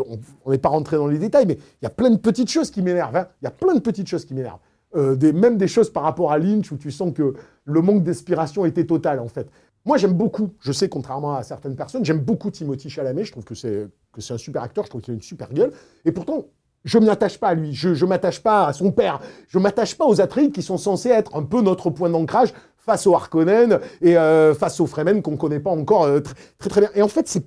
on 0.44 0.50
n'est 0.50 0.58
pas 0.58 0.70
rentré 0.70 0.96
dans 0.96 1.06
les 1.06 1.18
détails, 1.18 1.46
mais 1.46 1.54
il 1.54 1.84
y 1.84 1.86
a 1.86 1.90
plein 1.90 2.10
de 2.10 2.16
petites 2.16 2.50
choses 2.50 2.72
qui 2.72 2.82
m'énervent. 2.82 3.14
hein. 3.14 3.28
Il 3.40 3.44
y 3.44 3.48
a 3.48 3.52
plein 3.52 3.72
de 3.72 3.78
petites 3.78 4.08
choses 4.08 4.24
qui 4.24 4.34
m'énervent. 4.34 4.58
Euh, 4.96 5.14
des, 5.14 5.32
même 5.32 5.58
des 5.58 5.68
choses 5.68 5.90
par 5.90 6.02
rapport 6.02 6.32
à 6.32 6.38
Lynch 6.38 6.72
où 6.72 6.76
tu 6.76 6.90
sens 6.90 7.12
que 7.14 7.34
le 7.64 7.82
manque 7.82 8.02
d'inspiration 8.02 8.64
était 8.64 8.86
total, 8.86 9.20
en 9.20 9.28
fait. 9.28 9.48
Moi, 9.84 9.96
j'aime 9.98 10.14
beaucoup, 10.14 10.50
je 10.58 10.72
sais, 10.72 10.88
contrairement 10.88 11.36
à 11.36 11.44
certaines 11.44 11.76
personnes, 11.76 12.04
j'aime 12.04 12.18
beaucoup 12.18 12.50
Timothy 12.50 12.90
Chalamet. 12.90 13.22
Je 13.22 13.30
trouve 13.30 13.44
que 13.44 13.54
c'est 13.54 13.86
que 14.12 14.20
c'est 14.20 14.34
un 14.34 14.38
super 14.38 14.62
acteur, 14.64 14.84
je 14.84 14.90
trouve 14.90 15.02
qu'il 15.02 15.12
a 15.12 15.14
une 15.14 15.22
super 15.22 15.52
gueule. 15.52 15.70
Et 16.04 16.10
pourtant, 16.10 16.46
je 16.86 16.96
ne 16.98 17.04
m'attache 17.04 17.38
pas 17.38 17.48
à 17.48 17.54
lui, 17.54 17.74
je 17.74 17.88
ne 17.90 18.08
m'attache 18.08 18.40
pas 18.40 18.66
à 18.68 18.72
son 18.72 18.90
père, 18.92 19.20
je 19.48 19.58
ne 19.58 19.62
m'attache 19.62 19.94
pas 19.98 20.06
aux 20.06 20.20
Atreides 20.22 20.52
qui 20.52 20.62
sont 20.62 20.78
censés 20.78 21.10
être 21.10 21.36
un 21.36 21.42
peu 21.42 21.60
notre 21.60 21.90
point 21.90 22.08
d'ancrage 22.08 22.54
face 22.78 23.06
au 23.06 23.14
Harkonnen 23.14 23.80
et 24.00 24.16
euh, 24.16 24.54
face 24.54 24.80
aux 24.80 24.86
Fremen 24.86 25.20
qu'on 25.20 25.32
ne 25.32 25.36
connaît 25.36 25.60
pas 25.60 25.70
encore 25.70 26.04
euh, 26.04 26.20
tr- 26.20 26.32
très 26.58 26.70
très 26.70 26.80
bien. 26.82 26.90
Et 26.94 27.02
en 27.02 27.08
fait, 27.08 27.28
c'est 27.28 27.44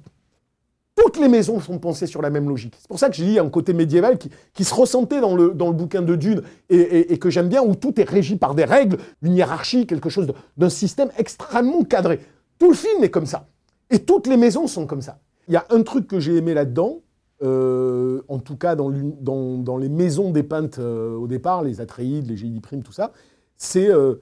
toutes 0.95 1.17
les 1.17 1.29
maisons 1.29 1.61
sont 1.61 1.79
pensées 1.79 2.07
sur 2.07 2.21
la 2.21 2.29
même 2.29 2.49
logique. 2.49 2.75
C'est 2.77 2.89
pour 2.89 2.99
ça 2.99 3.09
que 3.09 3.15
j'ai 3.15 3.23
dit 3.25 3.39
un 3.39 3.47
côté 3.49 3.71
médiéval 3.71 4.17
qui, 4.53 4.63
se 4.65 4.73
ressentait 4.73 5.21
dans 5.21 5.33
le, 5.33 5.51
dans 5.53 5.67
le 5.67 5.73
bouquin 5.73 6.01
de 6.01 6.13
Dune 6.17 6.41
et, 6.69 7.13
et- 7.13 7.17
que 7.17 7.29
j'aime 7.29 7.47
bien, 7.47 7.61
où 7.63 7.73
tout 7.75 8.01
est 8.01 8.09
régi 8.09 8.35
par 8.35 8.53
des 8.53 8.65
règles, 8.65 8.97
une 9.21 9.33
hiérarchie, 9.37 9.87
quelque 9.87 10.09
chose 10.09 10.27
d'un 10.57 10.69
système 10.69 11.09
extrêmement 11.17 11.83
cadré. 11.85 12.19
Tout 12.59 12.67
le 12.69 12.75
film 12.75 13.01
est 13.01 13.09
comme 13.09 13.25
ça. 13.25 13.47
Et 13.89 13.99
toutes 13.99 14.27
les 14.27 14.35
maisons 14.35 14.67
sont 14.67 14.85
comme 14.85 15.01
ça. 15.01 15.19
Il 15.47 15.53
y 15.53 15.57
a 15.57 15.65
un 15.69 15.83
truc 15.83 16.05
que 16.05 16.19
j'ai 16.19 16.35
aimé 16.35 16.53
là-dedans, 16.53 16.97
euh, 17.41 18.21
en 18.27 18.39
tout 18.39 18.55
cas 18.57 18.75
dans, 18.75 18.89
l'une- 18.89 19.15
dans- 19.21 19.57
dans 19.57 19.77
les 19.77 19.89
maisons 19.89 20.31
dépeintes 20.31 20.79
euh, 20.79 21.15
au 21.15 21.27
départ, 21.27 21.63
les 21.63 21.81
Atreides, 21.81 22.27
les 22.27 22.37
Génie 22.37 22.59
Prime, 22.59 22.83
tout 22.83 22.91
ça, 22.91 23.11
c'est 23.57 23.89
euh, 23.89 24.15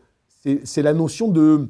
c'est- 0.63 0.81
la 0.83 0.93
notion 0.93 1.27
de 1.29 1.69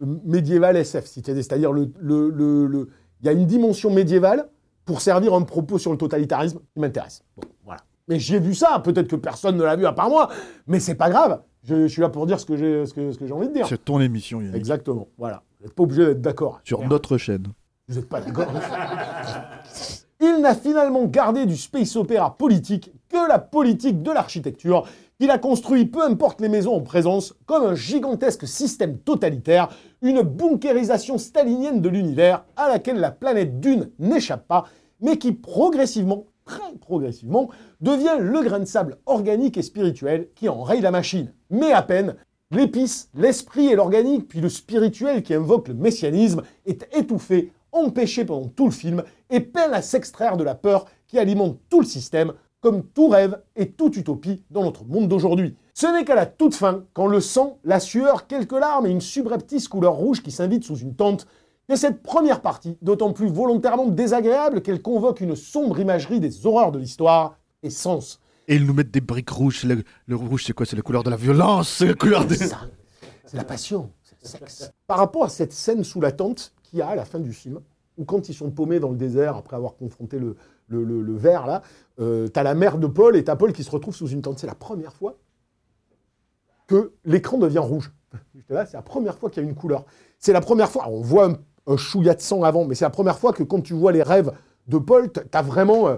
médiéval 0.00 0.76
SF, 0.76 1.06
c'est-à-dire 1.06 1.72
le, 1.72 1.90
le- 2.00 2.30
le- 2.30 2.66
le- 2.66 2.88
il 3.20 3.26
y 3.26 3.28
a 3.28 3.32
une 3.32 3.46
dimension 3.46 3.90
médiévale 3.92 4.48
pour 4.84 5.00
servir 5.00 5.34
un 5.34 5.42
propos 5.42 5.78
sur 5.78 5.90
le 5.92 5.98
totalitarisme 5.98 6.58
qui 6.74 6.80
m'intéresse. 6.80 7.22
Bon, 7.36 7.42
voilà. 7.64 7.80
Mais 8.08 8.18
j'ai 8.18 8.38
vu 8.38 8.54
ça, 8.54 8.80
peut-être 8.84 9.08
que 9.08 9.16
personne 9.16 9.56
ne 9.56 9.64
l'a 9.64 9.74
vu 9.74 9.84
à 9.86 9.92
part 9.92 10.08
moi, 10.10 10.28
mais 10.66 10.78
c'est 10.80 10.94
pas 10.94 11.10
grave. 11.10 11.42
Je, 11.64 11.82
je 11.82 11.86
suis 11.88 12.00
là 12.02 12.08
pour 12.08 12.26
dire 12.26 12.38
ce 12.38 12.46
que 12.46 12.56
j'ai 12.56 12.86
ce 12.86 12.94
que, 12.94 13.10
ce 13.10 13.18
que 13.18 13.26
j'ai 13.26 13.32
envie 13.32 13.48
de 13.48 13.52
dire. 13.54 13.66
C'est 13.66 13.84
ton 13.84 13.98
émission, 14.00 14.40
Yannick. 14.40 14.54
Exactement, 14.56 15.08
voilà. 15.18 15.42
Vous 15.58 15.66
n'êtes 15.66 15.74
pas 15.74 15.82
obligé 15.82 16.06
d'être 16.06 16.20
d'accord. 16.20 16.60
Sur 16.62 16.86
notre 16.86 17.16
chaîne. 17.18 17.46
Vous 17.88 17.96
n'êtes 17.96 18.08
pas 18.08 18.20
d'accord 18.20 18.46
Il 20.20 20.40
n'a 20.40 20.54
finalement 20.54 21.04
gardé 21.04 21.44
du 21.44 21.56
space 21.56 21.94
opéra 21.94 22.38
politique 22.38 22.90
que 23.10 23.28
la 23.28 23.38
politique 23.38 24.02
de 24.02 24.10
l'architecture 24.10 24.86
qu'il 25.18 25.30
a 25.30 25.38
construit, 25.38 25.84
peu 25.84 26.02
importe 26.02 26.40
les 26.40 26.48
maisons 26.48 26.74
en 26.74 26.80
présence, 26.80 27.34
comme 27.44 27.64
un 27.64 27.74
gigantesque 27.74 28.46
système 28.46 28.98
totalitaire, 28.98 29.68
une 30.00 30.22
bunkérisation 30.22 31.18
stalinienne 31.18 31.80
de 31.80 31.88
l'univers 31.88 32.44
à 32.56 32.68
laquelle 32.68 32.98
la 32.98 33.10
planète 33.10 33.60
Dune 33.60 33.90
n'échappe 33.98 34.46
pas, 34.46 34.66
mais 35.00 35.18
qui 35.18 35.32
progressivement, 35.32 36.24
très 36.44 36.72
progressivement, 36.80 37.50
devient 37.80 38.16
le 38.18 38.42
grain 38.42 38.60
de 38.60 38.64
sable 38.64 38.96
organique 39.06 39.58
et 39.58 39.62
spirituel 39.62 40.28
qui 40.34 40.48
enraye 40.48 40.80
la 40.80 40.90
machine. 40.90 41.32
Mais 41.50 41.72
à 41.72 41.82
peine, 41.82 42.14
l'épice, 42.50 43.10
l'esprit 43.14 43.66
et 43.66 43.76
l'organique, 43.76 44.28
puis 44.28 44.40
le 44.40 44.48
spirituel 44.48 45.22
qui 45.22 45.34
invoque 45.34 45.68
le 45.68 45.74
messianisme, 45.74 46.42
est 46.64 46.86
étouffé, 46.96 47.52
empêché 47.76 48.24
pendant 48.24 48.48
tout 48.48 48.66
le 48.66 48.72
film, 48.72 49.02
et 49.30 49.40
peine 49.40 49.72
à 49.72 49.82
s'extraire 49.82 50.36
de 50.36 50.44
la 50.44 50.54
peur 50.54 50.86
qui 51.06 51.18
alimente 51.18 51.58
tout 51.68 51.80
le 51.80 51.86
système, 51.86 52.32
comme 52.60 52.82
tout 52.82 53.08
rêve 53.08 53.40
et 53.54 53.70
toute 53.70 53.96
utopie 53.96 54.42
dans 54.50 54.64
notre 54.64 54.84
monde 54.84 55.08
d'aujourd'hui. 55.08 55.56
Ce 55.74 55.86
n'est 55.86 56.04
qu'à 56.04 56.14
la 56.14 56.26
toute 56.26 56.54
fin, 56.54 56.84
quand 56.94 57.06
le 57.06 57.20
sang, 57.20 57.58
la 57.64 57.80
sueur, 57.80 58.26
quelques 58.26 58.52
larmes 58.52 58.86
et 58.86 58.90
une 58.90 59.00
subreptice 59.00 59.68
couleur 59.68 59.94
rouge 59.94 60.22
qui 60.22 60.30
s'invite 60.30 60.64
sous 60.64 60.78
une 60.78 60.96
tente, 60.96 61.26
que 61.68 61.76
cette 61.76 62.02
première 62.02 62.40
partie, 62.40 62.78
d'autant 62.80 63.12
plus 63.12 63.28
volontairement 63.28 63.88
désagréable 63.88 64.62
qu'elle 64.62 64.82
convoque 64.82 65.20
une 65.20 65.36
sombre 65.36 65.78
imagerie 65.80 66.20
des 66.20 66.46
horreurs 66.46 66.72
de 66.72 66.78
l'histoire, 66.78 67.38
et 67.62 67.70
sens. 67.70 68.20
Et 68.48 68.56
ils 68.56 68.64
nous 68.64 68.74
mettent 68.74 68.92
des 68.92 69.00
briques 69.00 69.30
rouges. 69.30 69.64
Le, 69.64 69.82
le 70.06 70.16
rouge, 70.16 70.44
c'est 70.44 70.52
quoi? 70.52 70.66
C'est 70.66 70.76
la 70.76 70.82
couleur 70.82 71.02
de 71.02 71.10
la 71.10 71.16
violence. 71.16 71.68
C'est 71.68 71.86
la 71.86 71.94
couleur 71.94 72.24
des. 72.24 72.36
C'est 72.36 72.46
ça. 72.46 72.60
C'est 73.24 73.36
la 73.36 73.44
passion, 73.44 73.90
c'est 74.04 74.16
le 74.22 74.28
sexe. 74.28 74.72
Par 74.86 74.98
rapport 74.98 75.24
à 75.24 75.28
cette 75.28 75.52
scène 75.52 75.82
sous 75.82 76.00
la 76.00 76.12
tente 76.12 76.52
à 76.82 76.94
la 76.94 77.04
fin 77.04 77.18
du 77.18 77.32
film, 77.32 77.60
où 77.98 78.04
quand 78.04 78.28
ils 78.28 78.34
sont 78.34 78.50
paumés 78.50 78.80
dans 78.80 78.90
le 78.90 78.96
désert 78.96 79.36
après 79.36 79.56
avoir 79.56 79.76
confronté 79.76 80.18
le, 80.18 80.36
le, 80.68 80.84
le- 80.84 81.02
le 81.02 81.14
ver, 81.16 81.46
là, 81.46 81.62
euh, 82.00 82.28
t'as 82.28 82.42
la 82.42 82.54
mère 82.54 82.78
de 82.78 82.86
Paul 82.86 83.16
et 83.16 83.24
t'as 83.24 83.36
Paul 83.36 83.52
qui 83.52 83.64
se 83.64 83.70
retrouve 83.70 83.94
sous 83.94 84.08
une 84.08 84.22
tente. 84.22 84.38
C'est 84.38 84.46
la 84.46 84.54
première 84.54 84.92
fois 84.92 85.16
que 86.66 86.92
l'écran 87.04 87.38
devient 87.38 87.58
rouge. 87.58 87.92
C'est 88.48 88.72
la 88.74 88.82
première 88.82 89.16
fois 89.18 89.30
qu'il 89.30 89.42
y 89.42 89.46
a 89.46 89.48
une 89.48 89.54
couleur. 89.54 89.84
C'est 90.18 90.32
la 90.32 90.40
première 90.40 90.70
fois, 90.70 90.86
on 90.88 91.00
voit 91.00 91.26
un, 91.26 91.36
un 91.66 91.76
chouïa 91.76 92.14
de 92.14 92.20
sang 92.20 92.42
avant, 92.42 92.64
mais 92.64 92.74
c'est 92.74 92.84
la 92.84 92.90
première 92.90 93.18
fois 93.18 93.32
que 93.32 93.42
quand 93.42 93.60
tu 93.60 93.74
vois 93.74 93.92
les 93.92 94.02
rêves 94.02 94.32
de 94.68 94.78
Paul, 94.78 95.10
t'as 95.10 95.42
vraiment 95.42 95.88
euh, 95.88 95.96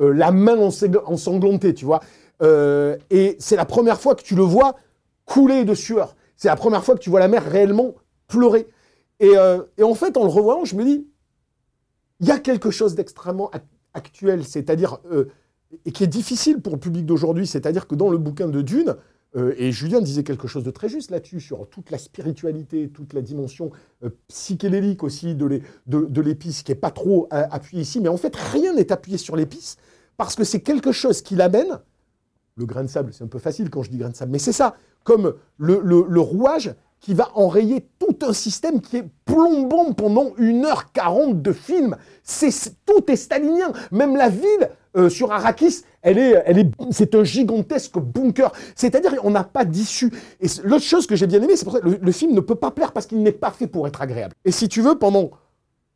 euh, 0.00 0.12
la 0.12 0.30
main 0.32 0.56
ensang- 0.56 1.02
ensanglantée, 1.04 1.74
tu 1.74 1.84
vois. 1.84 2.00
Euh, 2.42 2.96
et 3.10 3.36
c'est 3.38 3.56
la 3.56 3.66
première 3.66 4.00
fois 4.00 4.14
que 4.14 4.22
tu 4.22 4.34
le 4.34 4.42
vois 4.42 4.76
couler 5.26 5.64
de 5.64 5.74
sueur. 5.74 6.16
C'est 6.36 6.48
la 6.48 6.56
première 6.56 6.82
fois 6.84 6.94
que 6.94 7.00
tu 7.00 7.10
vois 7.10 7.20
la 7.20 7.28
mère 7.28 7.44
réellement 7.44 7.94
pleurer. 8.28 8.66
Et, 9.20 9.36
euh, 9.36 9.62
et 9.78 9.82
en 9.82 9.94
fait, 9.94 10.16
en 10.16 10.22
le 10.24 10.30
revoyant, 10.30 10.64
je 10.64 10.74
me 10.76 10.84
dis, 10.84 11.06
il 12.20 12.26
y 12.26 12.30
a 12.30 12.38
quelque 12.38 12.70
chose 12.70 12.94
d'extrêmement 12.94 13.50
ac- 13.52 13.62
actuel, 13.94 14.44
c'est-à-dire, 14.44 14.98
euh, 15.12 15.26
et 15.84 15.92
qui 15.92 16.02
est 16.04 16.08
difficile 16.08 16.60
pour 16.60 16.72
le 16.72 16.78
public 16.80 17.06
d'aujourd'hui, 17.06 17.46
c'est-à-dire 17.46 17.86
que 17.86 17.94
dans 17.94 18.08
le 18.10 18.18
bouquin 18.18 18.48
de 18.48 18.62
Dune, 18.62 18.96
euh, 19.36 19.54
et 19.58 19.70
Julien 19.70 20.00
disait 20.00 20.24
quelque 20.24 20.48
chose 20.48 20.64
de 20.64 20.70
très 20.72 20.88
juste 20.88 21.10
là-dessus, 21.10 21.38
sur 21.40 21.68
toute 21.68 21.90
la 21.90 21.98
spiritualité, 21.98 22.88
toute 22.88 23.12
la 23.12 23.20
dimension 23.22 23.70
psychédélique 24.28 25.04
aussi 25.04 25.34
de 25.34 25.46
l'é- 25.46 25.62
de- 25.86 26.06
de 26.06 26.20
l'épice, 26.20 26.62
qui 26.62 26.72
n'est 26.72 26.76
pas 26.78 26.90
trop 26.90 27.28
appuyée 27.30 27.82
ici, 27.82 28.00
mais 28.00 28.08
en 28.08 28.16
fait, 28.16 28.34
rien 28.34 28.74
n'est 28.74 28.90
appuyé 28.90 29.18
sur 29.18 29.36
l'épice, 29.36 29.76
parce 30.16 30.34
que 30.34 30.44
c'est 30.44 30.60
quelque 30.60 30.92
chose 30.92 31.22
qui 31.22 31.36
l'amène, 31.36 31.78
le 32.56 32.66
grain 32.66 32.82
de 32.82 32.88
sable, 32.88 33.12
c'est 33.12 33.22
un 33.22 33.28
peu 33.28 33.38
facile 33.38 33.70
quand 33.70 33.82
je 33.82 33.90
dis 33.90 33.98
grain 33.98 34.08
de 34.10 34.16
sable, 34.16 34.32
mais 34.32 34.38
c'est 34.40 34.52
ça, 34.52 34.76
comme 35.04 35.34
le 35.58 36.20
rouage 36.20 36.74
qui 37.00 37.14
va 37.14 37.30
enrayer 37.34 37.88
tout 37.98 38.16
un 38.26 38.32
système 38.32 38.80
qui 38.80 38.98
est 38.98 39.08
plombant 39.24 39.92
pendant 39.92 40.30
1h40 40.38 41.40
de 41.40 41.52
film. 41.52 41.96
C'est, 42.22 42.50
tout 42.84 43.10
est 43.10 43.16
stalinien. 43.16 43.72
Même 43.90 44.16
la 44.16 44.28
ville 44.28 44.70
euh, 44.96 45.08
sur 45.08 45.32
Arrakis, 45.32 45.82
elle 46.02 46.18
est, 46.18 46.42
elle 46.44 46.58
est, 46.58 46.70
c'est 46.90 47.14
un 47.14 47.24
gigantesque 47.24 47.98
bunker. 47.98 48.52
C'est-à-dire, 48.74 49.14
on 49.22 49.30
n'a 49.30 49.44
pas 49.44 49.64
d'issue. 49.64 50.12
Et 50.40 50.46
l'autre 50.62 50.84
chose 50.84 51.06
que 51.06 51.16
j'ai 51.16 51.26
bien 51.26 51.42
aimé, 51.42 51.56
c'est 51.56 51.64
pour 51.64 51.72
ça 51.72 51.80
que 51.80 51.88
le, 51.88 52.12
film 52.12 52.34
ne 52.34 52.40
peut 52.40 52.54
pas 52.54 52.70
plaire 52.70 52.92
parce 52.92 53.06
qu'il 53.06 53.22
n'est 53.22 53.32
pas 53.32 53.50
fait 53.50 53.66
pour 53.66 53.86
être 53.86 54.02
agréable. 54.02 54.34
Et 54.44 54.52
si 54.52 54.68
tu 54.68 54.82
veux, 54.82 54.98
pendant 54.98 55.30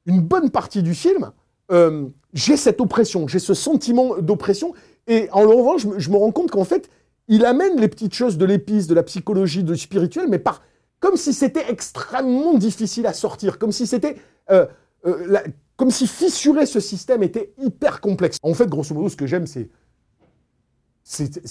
une 0.06 0.20
bonne 0.20 0.50
partie 0.50 0.82
du 0.82 0.94
film, 0.94 1.32
euh, 1.70 2.06
j'ai 2.32 2.56
cette 2.56 2.80
oppression, 2.80 3.28
j'ai 3.28 3.38
ce 3.38 3.52
sentiment 3.52 4.16
d'oppression. 4.18 4.72
Et 5.06 5.28
en 5.32 5.40
revoyant, 5.40 5.78
je, 5.78 6.10
me- 6.10 6.16
rends 6.16 6.32
compte 6.32 6.50
qu'en 6.50 6.64
fait, 6.64 6.88
il 7.28 7.44
amène 7.44 7.78
les 7.78 7.88
petites 7.88 8.14
choses 8.14 8.38
de 8.38 8.44
l'épice, 8.44 8.86
de 8.86 8.94
la 8.94 9.02
psychologie, 9.02 9.64
du 9.64 9.76
spirituel, 9.76 10.28
mais 10.28 10.38
par 10.38 10.62
comme 11.00 11.16
si 11.16 11.32
c'était 11.32 11.70
extrêmement 11.70 12.54
difficile 12.54 13.06
à 13.06 13.12
sortir, 13.12 13.58
comme 13.58 13.72
si 13.72 13.86
c'était 13.86 14.16
euh, 14.50 14.66
euh, 15.06 15.38
comme 15.76 15.90
si 15.90 16.06
fissurer 16.06 16.66
ce 16.66 16.80
système 16.80 17.22
était 17.22 17.52
hyper 17.58 18.00
complexe. 18.00 18.36
En 18.42 18.54
fait, 18.54 18.68
grosso 18.68 18.94
modo, 18.94 19.08
ce 19.08 19.16
que 19.16 19.26
j'aime, 19.26 19.46
c'est 19.46 19.70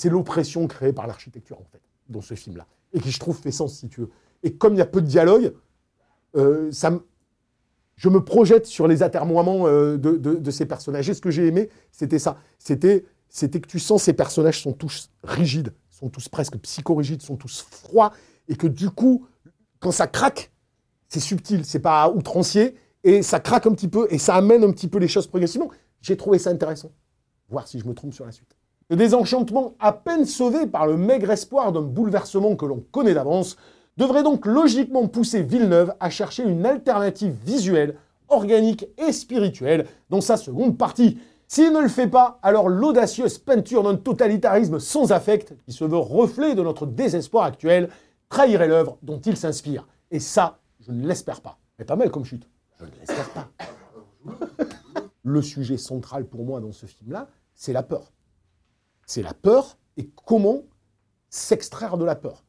l'oppression 0.10 0.68
créée 0.68 0.94
par 0.94 1.08
l'architecture 1.08 1.60
en 1.60 1.66
fait 1.66 1.82
dans 2.10 2.22
ce 2.22 2.34
film-là, 2.34 2.68
et 2.94 3.00
qui 3.00 3.12
je 3.12 3.20
trouve 3.20 3.38
fait 3.38 3.52
sens 3.52 3.78
si 3.78 3.90
tu 3.90 4.02
veux. 4.02 4.10
Et 4.44 4.56
comme 4.56 4.74
il 4.74 4.78
y 4.78 4.82
a 4.82 4.86
peu 4.86 5.02
de 5.02 5.08
dialogue, 5.08 5.54
euh, 6.36 6.72
ça 6.72 6.92
je 7.96 8.10
me 8.10 8.24
projette 8.24 8.66
sur 8.66 8.88
les 8.88 9.04
atermoiements 9.04 9.66
de, 9.68 9.98
de- 9.98 10.18
de 10.18 10.52
ces 10.52 10.66
personnages. 10.66 11.08
Et 11.10 11.14
ce 11.14 11.22
que 11.22 11.30
j'ai 11.30 11.46
aimé, 11.46 11.70
c'était 11.92 12.18
ça. 12.18 12.38
C'était, 12.58 13.06
c'était 13.30 13.62
que 13.62 13.68
tu 13.68 13.78
sens 13.80 14.02
ces 14.04 14.14
personnages 14.14 14.62
sont 14.64 14.74
tous 14.74 15.12
rigides, 15.24 15.74
sont 15.92 16.10
tous 16.10 16.28
presque 16.28 16.58
psychorigides, 16.58 17.22
sont 17.22 17.36
tous 17.38 17.62
froids, 17.70 18.12
et 18.48 18.56
que 18.56 18.68
du 18.68 18.90
coup, 18.90 19.26
quand 19.80 19.92
ça 19.92 20.08
craque, 20.08 20.52
c'est 21.10 21.20
subtil, 21.20 21.66
c'est 21.66 21.80
pas 21.80 22.10
outrancier, 22.10 22.76
et 23.04 23.22
ça 23.22 23.40
craque 23.40 23.68
un 23.68 23.72
petit 23.74 23.88
peu, 23.88 24.08
et 24.10 24.18
ça 24.18 24.36
amène 24.36 24.64
un 24.64 24.72
petit 24.72 24.88
peu 24.88 24.98
les 24.98 25.08
choses 25.08 25.28
progressivement. 25.28 25.70
J'ai 26.02 26.18
trouvé 26.18 26.40
ça 26.40 26.50
intéressant. 26.50 26.92
Voir 27.50 27.68
si 27.68 27.80
je 27.80 27.88
me 27.88 27.94
trompe 27.94 28.14
sur 28.14 28.26
la 28.26 28.32
suite. 28.32 28.56
Le 28.90 28.96
désenchantement, 28.96 29.76
à 29.80 29.94
peine 29.94 30.26
sauvé 30.26 30.68
par 30.68 30.88
le 30.88 30.98
maigre 30.98 31.32
espoir 31.32 31.72
d'un 31.72 31.82
bouleversement 31.82 32.56
que 32.56 32.66
l'on 32.66 32.84
connaît 32.92 33.14
d'avance, 33.14 33.58
devrait 33.98 34.24
donc 34.24 34.46
logiquement 34.46 35.08
pousser 35.08 35.42
Villeneuve 35.42 35.94
à 36.00 36.10
chercher 36.10 36.44
une 36.44 36.66
alternative 36.66 37.36
visuelle, 37.46 37.98
organique 38.28 38.88
et 38.98 39.12
spirituelle 39.12 39.86
dans 40.10 40.22
sa 40.22 40.38
seconde 40.38 40.78
partie. 40.78 41.20
S'il 41.48 41.72
ne 41.72 41.82
le 41.82 41.88
fait 41.88 42.08
pas, 42.08 42.40
alors 42.42 42.70
l'audacieuse 42.70 43.38
peinture 43.38 43.84
d'un 43.84 43.96
totalitarisme 43.96 44.80
sans 44.80 45.12
affect, 45.12 45.54
qui 45.66 45.72
se 45.72 45.86
veut 45.86 45.98
reflet 45.98 46.56
de 46.56 46.64
notre 46.64 46.86
désespoir 46.86 47.46
actuel, 47.46 47.90
trahirait 48.34 48.68
l'œuvre 48.68 48.98
dont 49.04 49.20
il 49.20 49.38
s'inspire. 49.38 49.88
Et 50.10 50.20
ça, 50.20 50.60
je 50.80 50.92
ne 50.92 51.08
l'espère 51.08 51.42
pas. 51.42 51.60
Mais 51.78 51.86
pas 51.86 51.96
mal 51.96 52.10
comme 52.10 52.26
chute. 52.26 52.50
Je 52.80 52.86
ne 52.86 52.90
l'espère 53.00 53.30
pas. 53.30 53.48
le 55.22 55.42
sujet 55.44 55.78
central 55.78 56.26
pour 56.26 56.44
moi 56.44 56.60
dans 56.60 56.72
ce 56.72 56.88
film-là, 56.88 57.28
c'est 57.54 57.74
la 57.74 57.84
peur. 57.84 58.12
C'est 59.06 59.22
la 59.22 59.36
peur 59.36 59.78
et 59.98 60.10
comment 60.26 60.64
s'extraire 61.30 62.00
de 62.00 62.06
la 62.06 62.16
peur. 62.16 62.44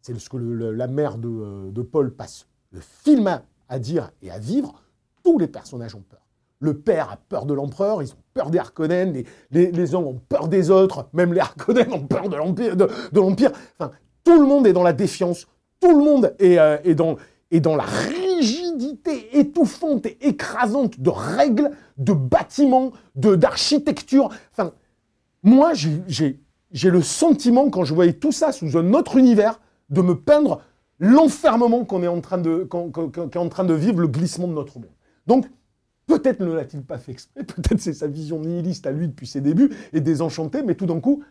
C'est 0.00 0.18
ce 0.18 0.30
que 0.30 0.38
la 0.38 0.86
mère 0.86 1.18
de, 1.18 1.28
euh, 1.28 1.70
de 1.72 1.82
Paul 1.82 2.14
passe 2.14 2.46
le 2.70 2.80
film 2.80 3.26
à, 3.26 3.42
à 3.68 3.78
dire 3.78 4.10
et 4.22 4.30
à 4.30 4.38
vivre. 4.38 4.82
Tous 5.22 5.38
les 5.38 5.48
personnages 5.48 5.94
ont 5.94 6.04
peur. 6.08 6.26
Le 6.60 6.80
père 6.80 7.10
a 7.10 7.18
peur 7.18 7.44
de 7.44 7.52
l'empereur, 7.52 8.02
ils 8.02 8.12
ont 8.12 8.22
peur 8.32 8.50
des 8.50 8.58
Harkonnen, 8.58 9.22
les, 9.50 9.94
hommes 9.94 10.06
ont 10.06 10.20
peur 10.28 10.48
des 10.48 10.70
autres, 10.70 11.08
même 11.12 11.34
les 11.34 11.40
Harkonnen 11.40 11.92
ont 11.92 12.06
peur 12.06 12.30
de 12.30 12.36
l'Empire. 12.36 12.76
De. 12.76 12.88
Enfin, 13.78 13.92
tout 14.28 14.38
le 14.38 14.46
monde 14.46 14.66
est 14.66 14.74
dans 14.74 14.82
la 14.82 14.92
défiance, 14.92 15.46
tout 15.80 15.98
le 15.98 16.04
monde 16.04 16.34
est, 16.38 16.58
euh, 16.58 16.94
dans, 16.94 17.76
la 17.76 17.84
rigidité 17.84 19.38
étouffante 19.38 20.04
et 20.04 20.18
écrasante 20.20 21.00
de 21.00 21.08
règles, 21.08 21.70
de 21.96 22.12
bâtiments, 22.12 22.92
d'architecture. 23.14 24.28
Enfin, 24.52 24.72
moi, 25.42 25.72
j'ai- 25.72 26.38
le 26.84 27.00
sentiment, 27.00 27.70
quand 27.70 27.84
je 27.84 27.94
voyais 27.94 28.12
tout 28.12 28.32
ça 28.32 28.52
sous 28.52 28.76
un 28.76 28.92
autre 28.92 29.16
univers, 29.16 29.60
de 29.88 30.02
me 30.02 30.14
peindre 30.14 30.60
l'enfermement 30.98 31.86
qu'on 31.86 32.02
est 32.02 32.08
en 32.08 32.20
train 32.20 32.36
de, 32.36 32.68
en 32.70 33.48
train 33.48 33.64
de 33.64 33.74
vivre, 33.74 34.00
le 34.00 34.08
glissement 34.08 34.46
de 34.46 34.52
notre 34.52 34.78
monde. 34.78 34.90
Donc, 35.26 35.46
peut-être 36.06 36.40
ne 36.40 36.52
l'a-t-il 36.52 36.82
pas 36.82 36.98
fait 36.98 37.12
exprès, 37.12 37.44
peut-être 37.44 37.80
c'est 37.80 37.94
sa 37.94 38.08
vision 38.08 38.40
nihiliste 38.40 38.86
à 38.86 38.90
lui 38.90 39.08
depuis 39.08 39.26
ses 39.26 39.40
débuts, 39.40 39.70
et 39.94 40.02
désenchantée, 40.02 40.62
mais 40.62 40.74
tout 40.74 40.84
d'un 40.84 41.00
coup, 41.00 41.22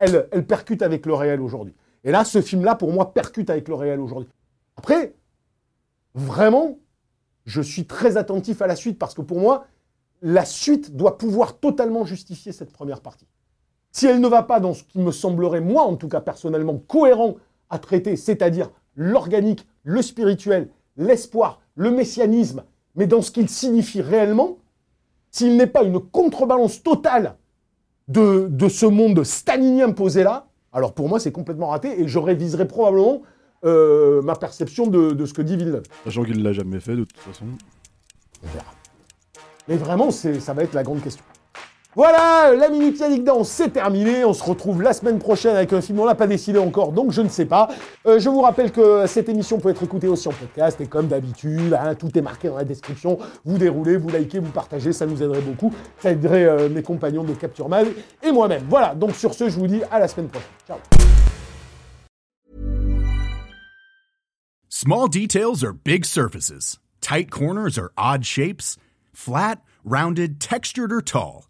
elle 0.00 0.26
percute 0.48 0.82
avec 0.82 1.06
le 1.06 1.14
réel 1.14 1.40
aujourd'hui. 1.40 1.74
Et 2.04 2.10
là, 2.10 2.24
ce 2.24 2.40
film-là, 2.40 2.74
pour 2.74 2.92
moi, 2.92 3.12
percute 3.12 3.50
avec 3.50 3.68
le 3.68 3.74
réel 3.74 4.00
aujourd'hui. 4.00 4.30
Après, 4.76 5.14
vraiment, 6.14 6.78
je 7.44 7.60
suis 7.60 7.86
très 7.86 8.16
attentif 8.16 8.62
à 8.62 8.66
la 8.66 8.76
suite, 8.76 8.98
parce 8.98 9.14
que 9.14 9.22
pour 9.22 9.40
moi, 9.40 9.66
la 10.22 10.44
suite 10.44 10.96
doit 10.96 11.18
pouvoir 11.18 11.58
totalement 11.58 12.04
justifier 12.04 12.52
cette 12.52 12.72
première 12.72 13.00
partie. 13.00 13.26
Si 13.92 14.06
elle 14.06 14.20
ne 14.20 14.28
va 14.28 14.42
pas 14.42 14.60
dans 14.60 14.74
ce 14.74 14.84
qui 14.84 14.98
me 14.98 15.10
semblerait, 15.10 15.60
moi 15.60 15.82
en 15.82 15.96
tout 15.96 16.08
cas 16.08 16.20
personnellement, 16.20 16.78
cohérent 16.78 17.36
à 17.70 17.78
traiter, 17.78 18.16
c'est-à-dire 18.16 18.70
l'organique, 18.94 19.66
le 19.82 20.02
spirituel, 20.02 20.68
l'espoir, 20.96 21.60
le 21.74 21.90
messianisme, 21.90 22.64
mais 22.94 23.06
dans 23.06 23.22
ce 23.22 23.30
qu'il 23.30 23.48
signifie 23.48 24.02
réellement, 24.02 24.58
s'il 25.30 25.56
n'est 25.56 25.66
pas 25.66 25.82
une 25.82 26.00
contrebalance 26.00 26.82
totale 26.82 27.36
de, 28.08 28.48
de 28.50 28.68
ce 28.68 28.86
monde 28.86 29.24
stalinien 29.24 29.92
posé 29.92 30.22
là, 30.22 30.49
alors 30.72 30.94
pour 30.94 31.08
moi 31.08 31.20
c'est 31.20 31.32
complètement 31.32 31.68
raté 31.68 32.00
et 32.00 32.08
je 32.08 32.18
réviserai 32.18 32.66
probablement 32.66 33.22
euh, 33.64 34.22
ma 34.22 34.36
perception 34.36 34.86
de, 34.86 35.12
de 35.12 35.26
ce 35.26 35.34
que 35.34 35.42
dit 35.42 35.56
Villeneuve. 35.56 35.82
Sachant 36.04 36.24
qu'il 36.24 36.42
l'a 36.42 36.52
jamais 36.52 36.80
fait 36.80 36.96
de 36.96 37.04
toute 37.04 37.18
façon. 37.18 37.44
On 38.42 38.46
verra. 38.48 38.72
Mais 39.68 39.76
vraiment, 39.76 40.10
c'est, 40.10 40.40
ça 40.40 40.54
va 40.54 40.62
être 40.62 40.72
la 40.74 40.82
grande 40.82 41.02
question. 41.02 41.24
Voilà, 41.96 42.54
la 42.54 42.68
Minute 42.68 43.00
Yannick 43.00 43.24
Dans, 43.24 43.42
c'est 43.42 43.70
terminé. 43.70 44.24
On 44.24 44.32
se 44.32 44.44
retrouve 44.44 44.80
la 44.80 44.92
semaine 44.92 45.18
prochaine 45.18 45.56
avec 45.56 45.72
un 45.72 45.80
film, 45.80 45.98
on 45.98 46.04
l'a 46.04 46.14
pas 46.14 46.28
décidé 46.28 46.60
encore, 46.60 46.92
donc 46.92 47.10
je 47.10 47.20
ne 47.20 47.28
sais 47.28 47.46
pas. 47.46 47.68
Euh, 48.06 48.20
je 48.20 48.28
vous 48.28 48.42
rappelle 48.42 48.70
que 48.70 49.08
cette 49.08 49.28
émission 49.28 49.58
peut 49.58 49.70
être 49.70 49.82
écoutée 49.82 50.06
aussi 50.06 50.28
en 50.28 50.32
podcast, 50.32 50.80
et 50.80 50.86
comme 50.86 51.08
d'habitude, 51.08 51.74
hein, 51.74 51.96
tout 51.96 52.16
est 52.16 52.22
marqué 52.22 52.46
dans 52.46 52.58
la 52.58 52.64
description. 52.64 53.18
Vous 53.44 53.58
déroulez, 53.58 53.96
vous 53.96 54.08
likez, 54.08 54.38
vous 54.38 54.52
partagez, 54.52 54.92
ça 54.92 55.04
nous 55.04 55.20
aiderait 55.20 55.40
beaucoup. 55.40 55.74
Ça 55.98 56.12
aiderait 56.12 56.44
euh, 56.44 56.68
mes 56.68 56.84
compagnons 56.84 57.24
de 57.24 57.34
Capture 57.34 57.68
Mag 57.68 57.88
et 58.22 58.30
moi-même. 58.30 58.62
Voilà, 58.68 58.94
donc 58.94 59.16
sur 59.16 59.34
ce, 59.34 59.48
je 59.48 59.58
vous 59.58 59.66
dis 59.66 59.82
à 59.90 59.98
la 59.98 60.06
semaine 60.06 60.28
prochaine. 60.28 60.48
Ciao 60.68 60.76
Small 64.68 65.08
details 65.08 65.64
are 65.64 65.74
big 65.74 66.04
surfaces. 66.04 66.78
Tight 67.00 67.32
corners 67.32 67.76
are 67.76 67.90
odd 67.98 68.24
shapes. 68.24 68.76
Flat, 69.12 69.56
rounded, 69.84 70.40
textured, 70.40 70.92
or 70.92 71.02
tall. 71.02 71.49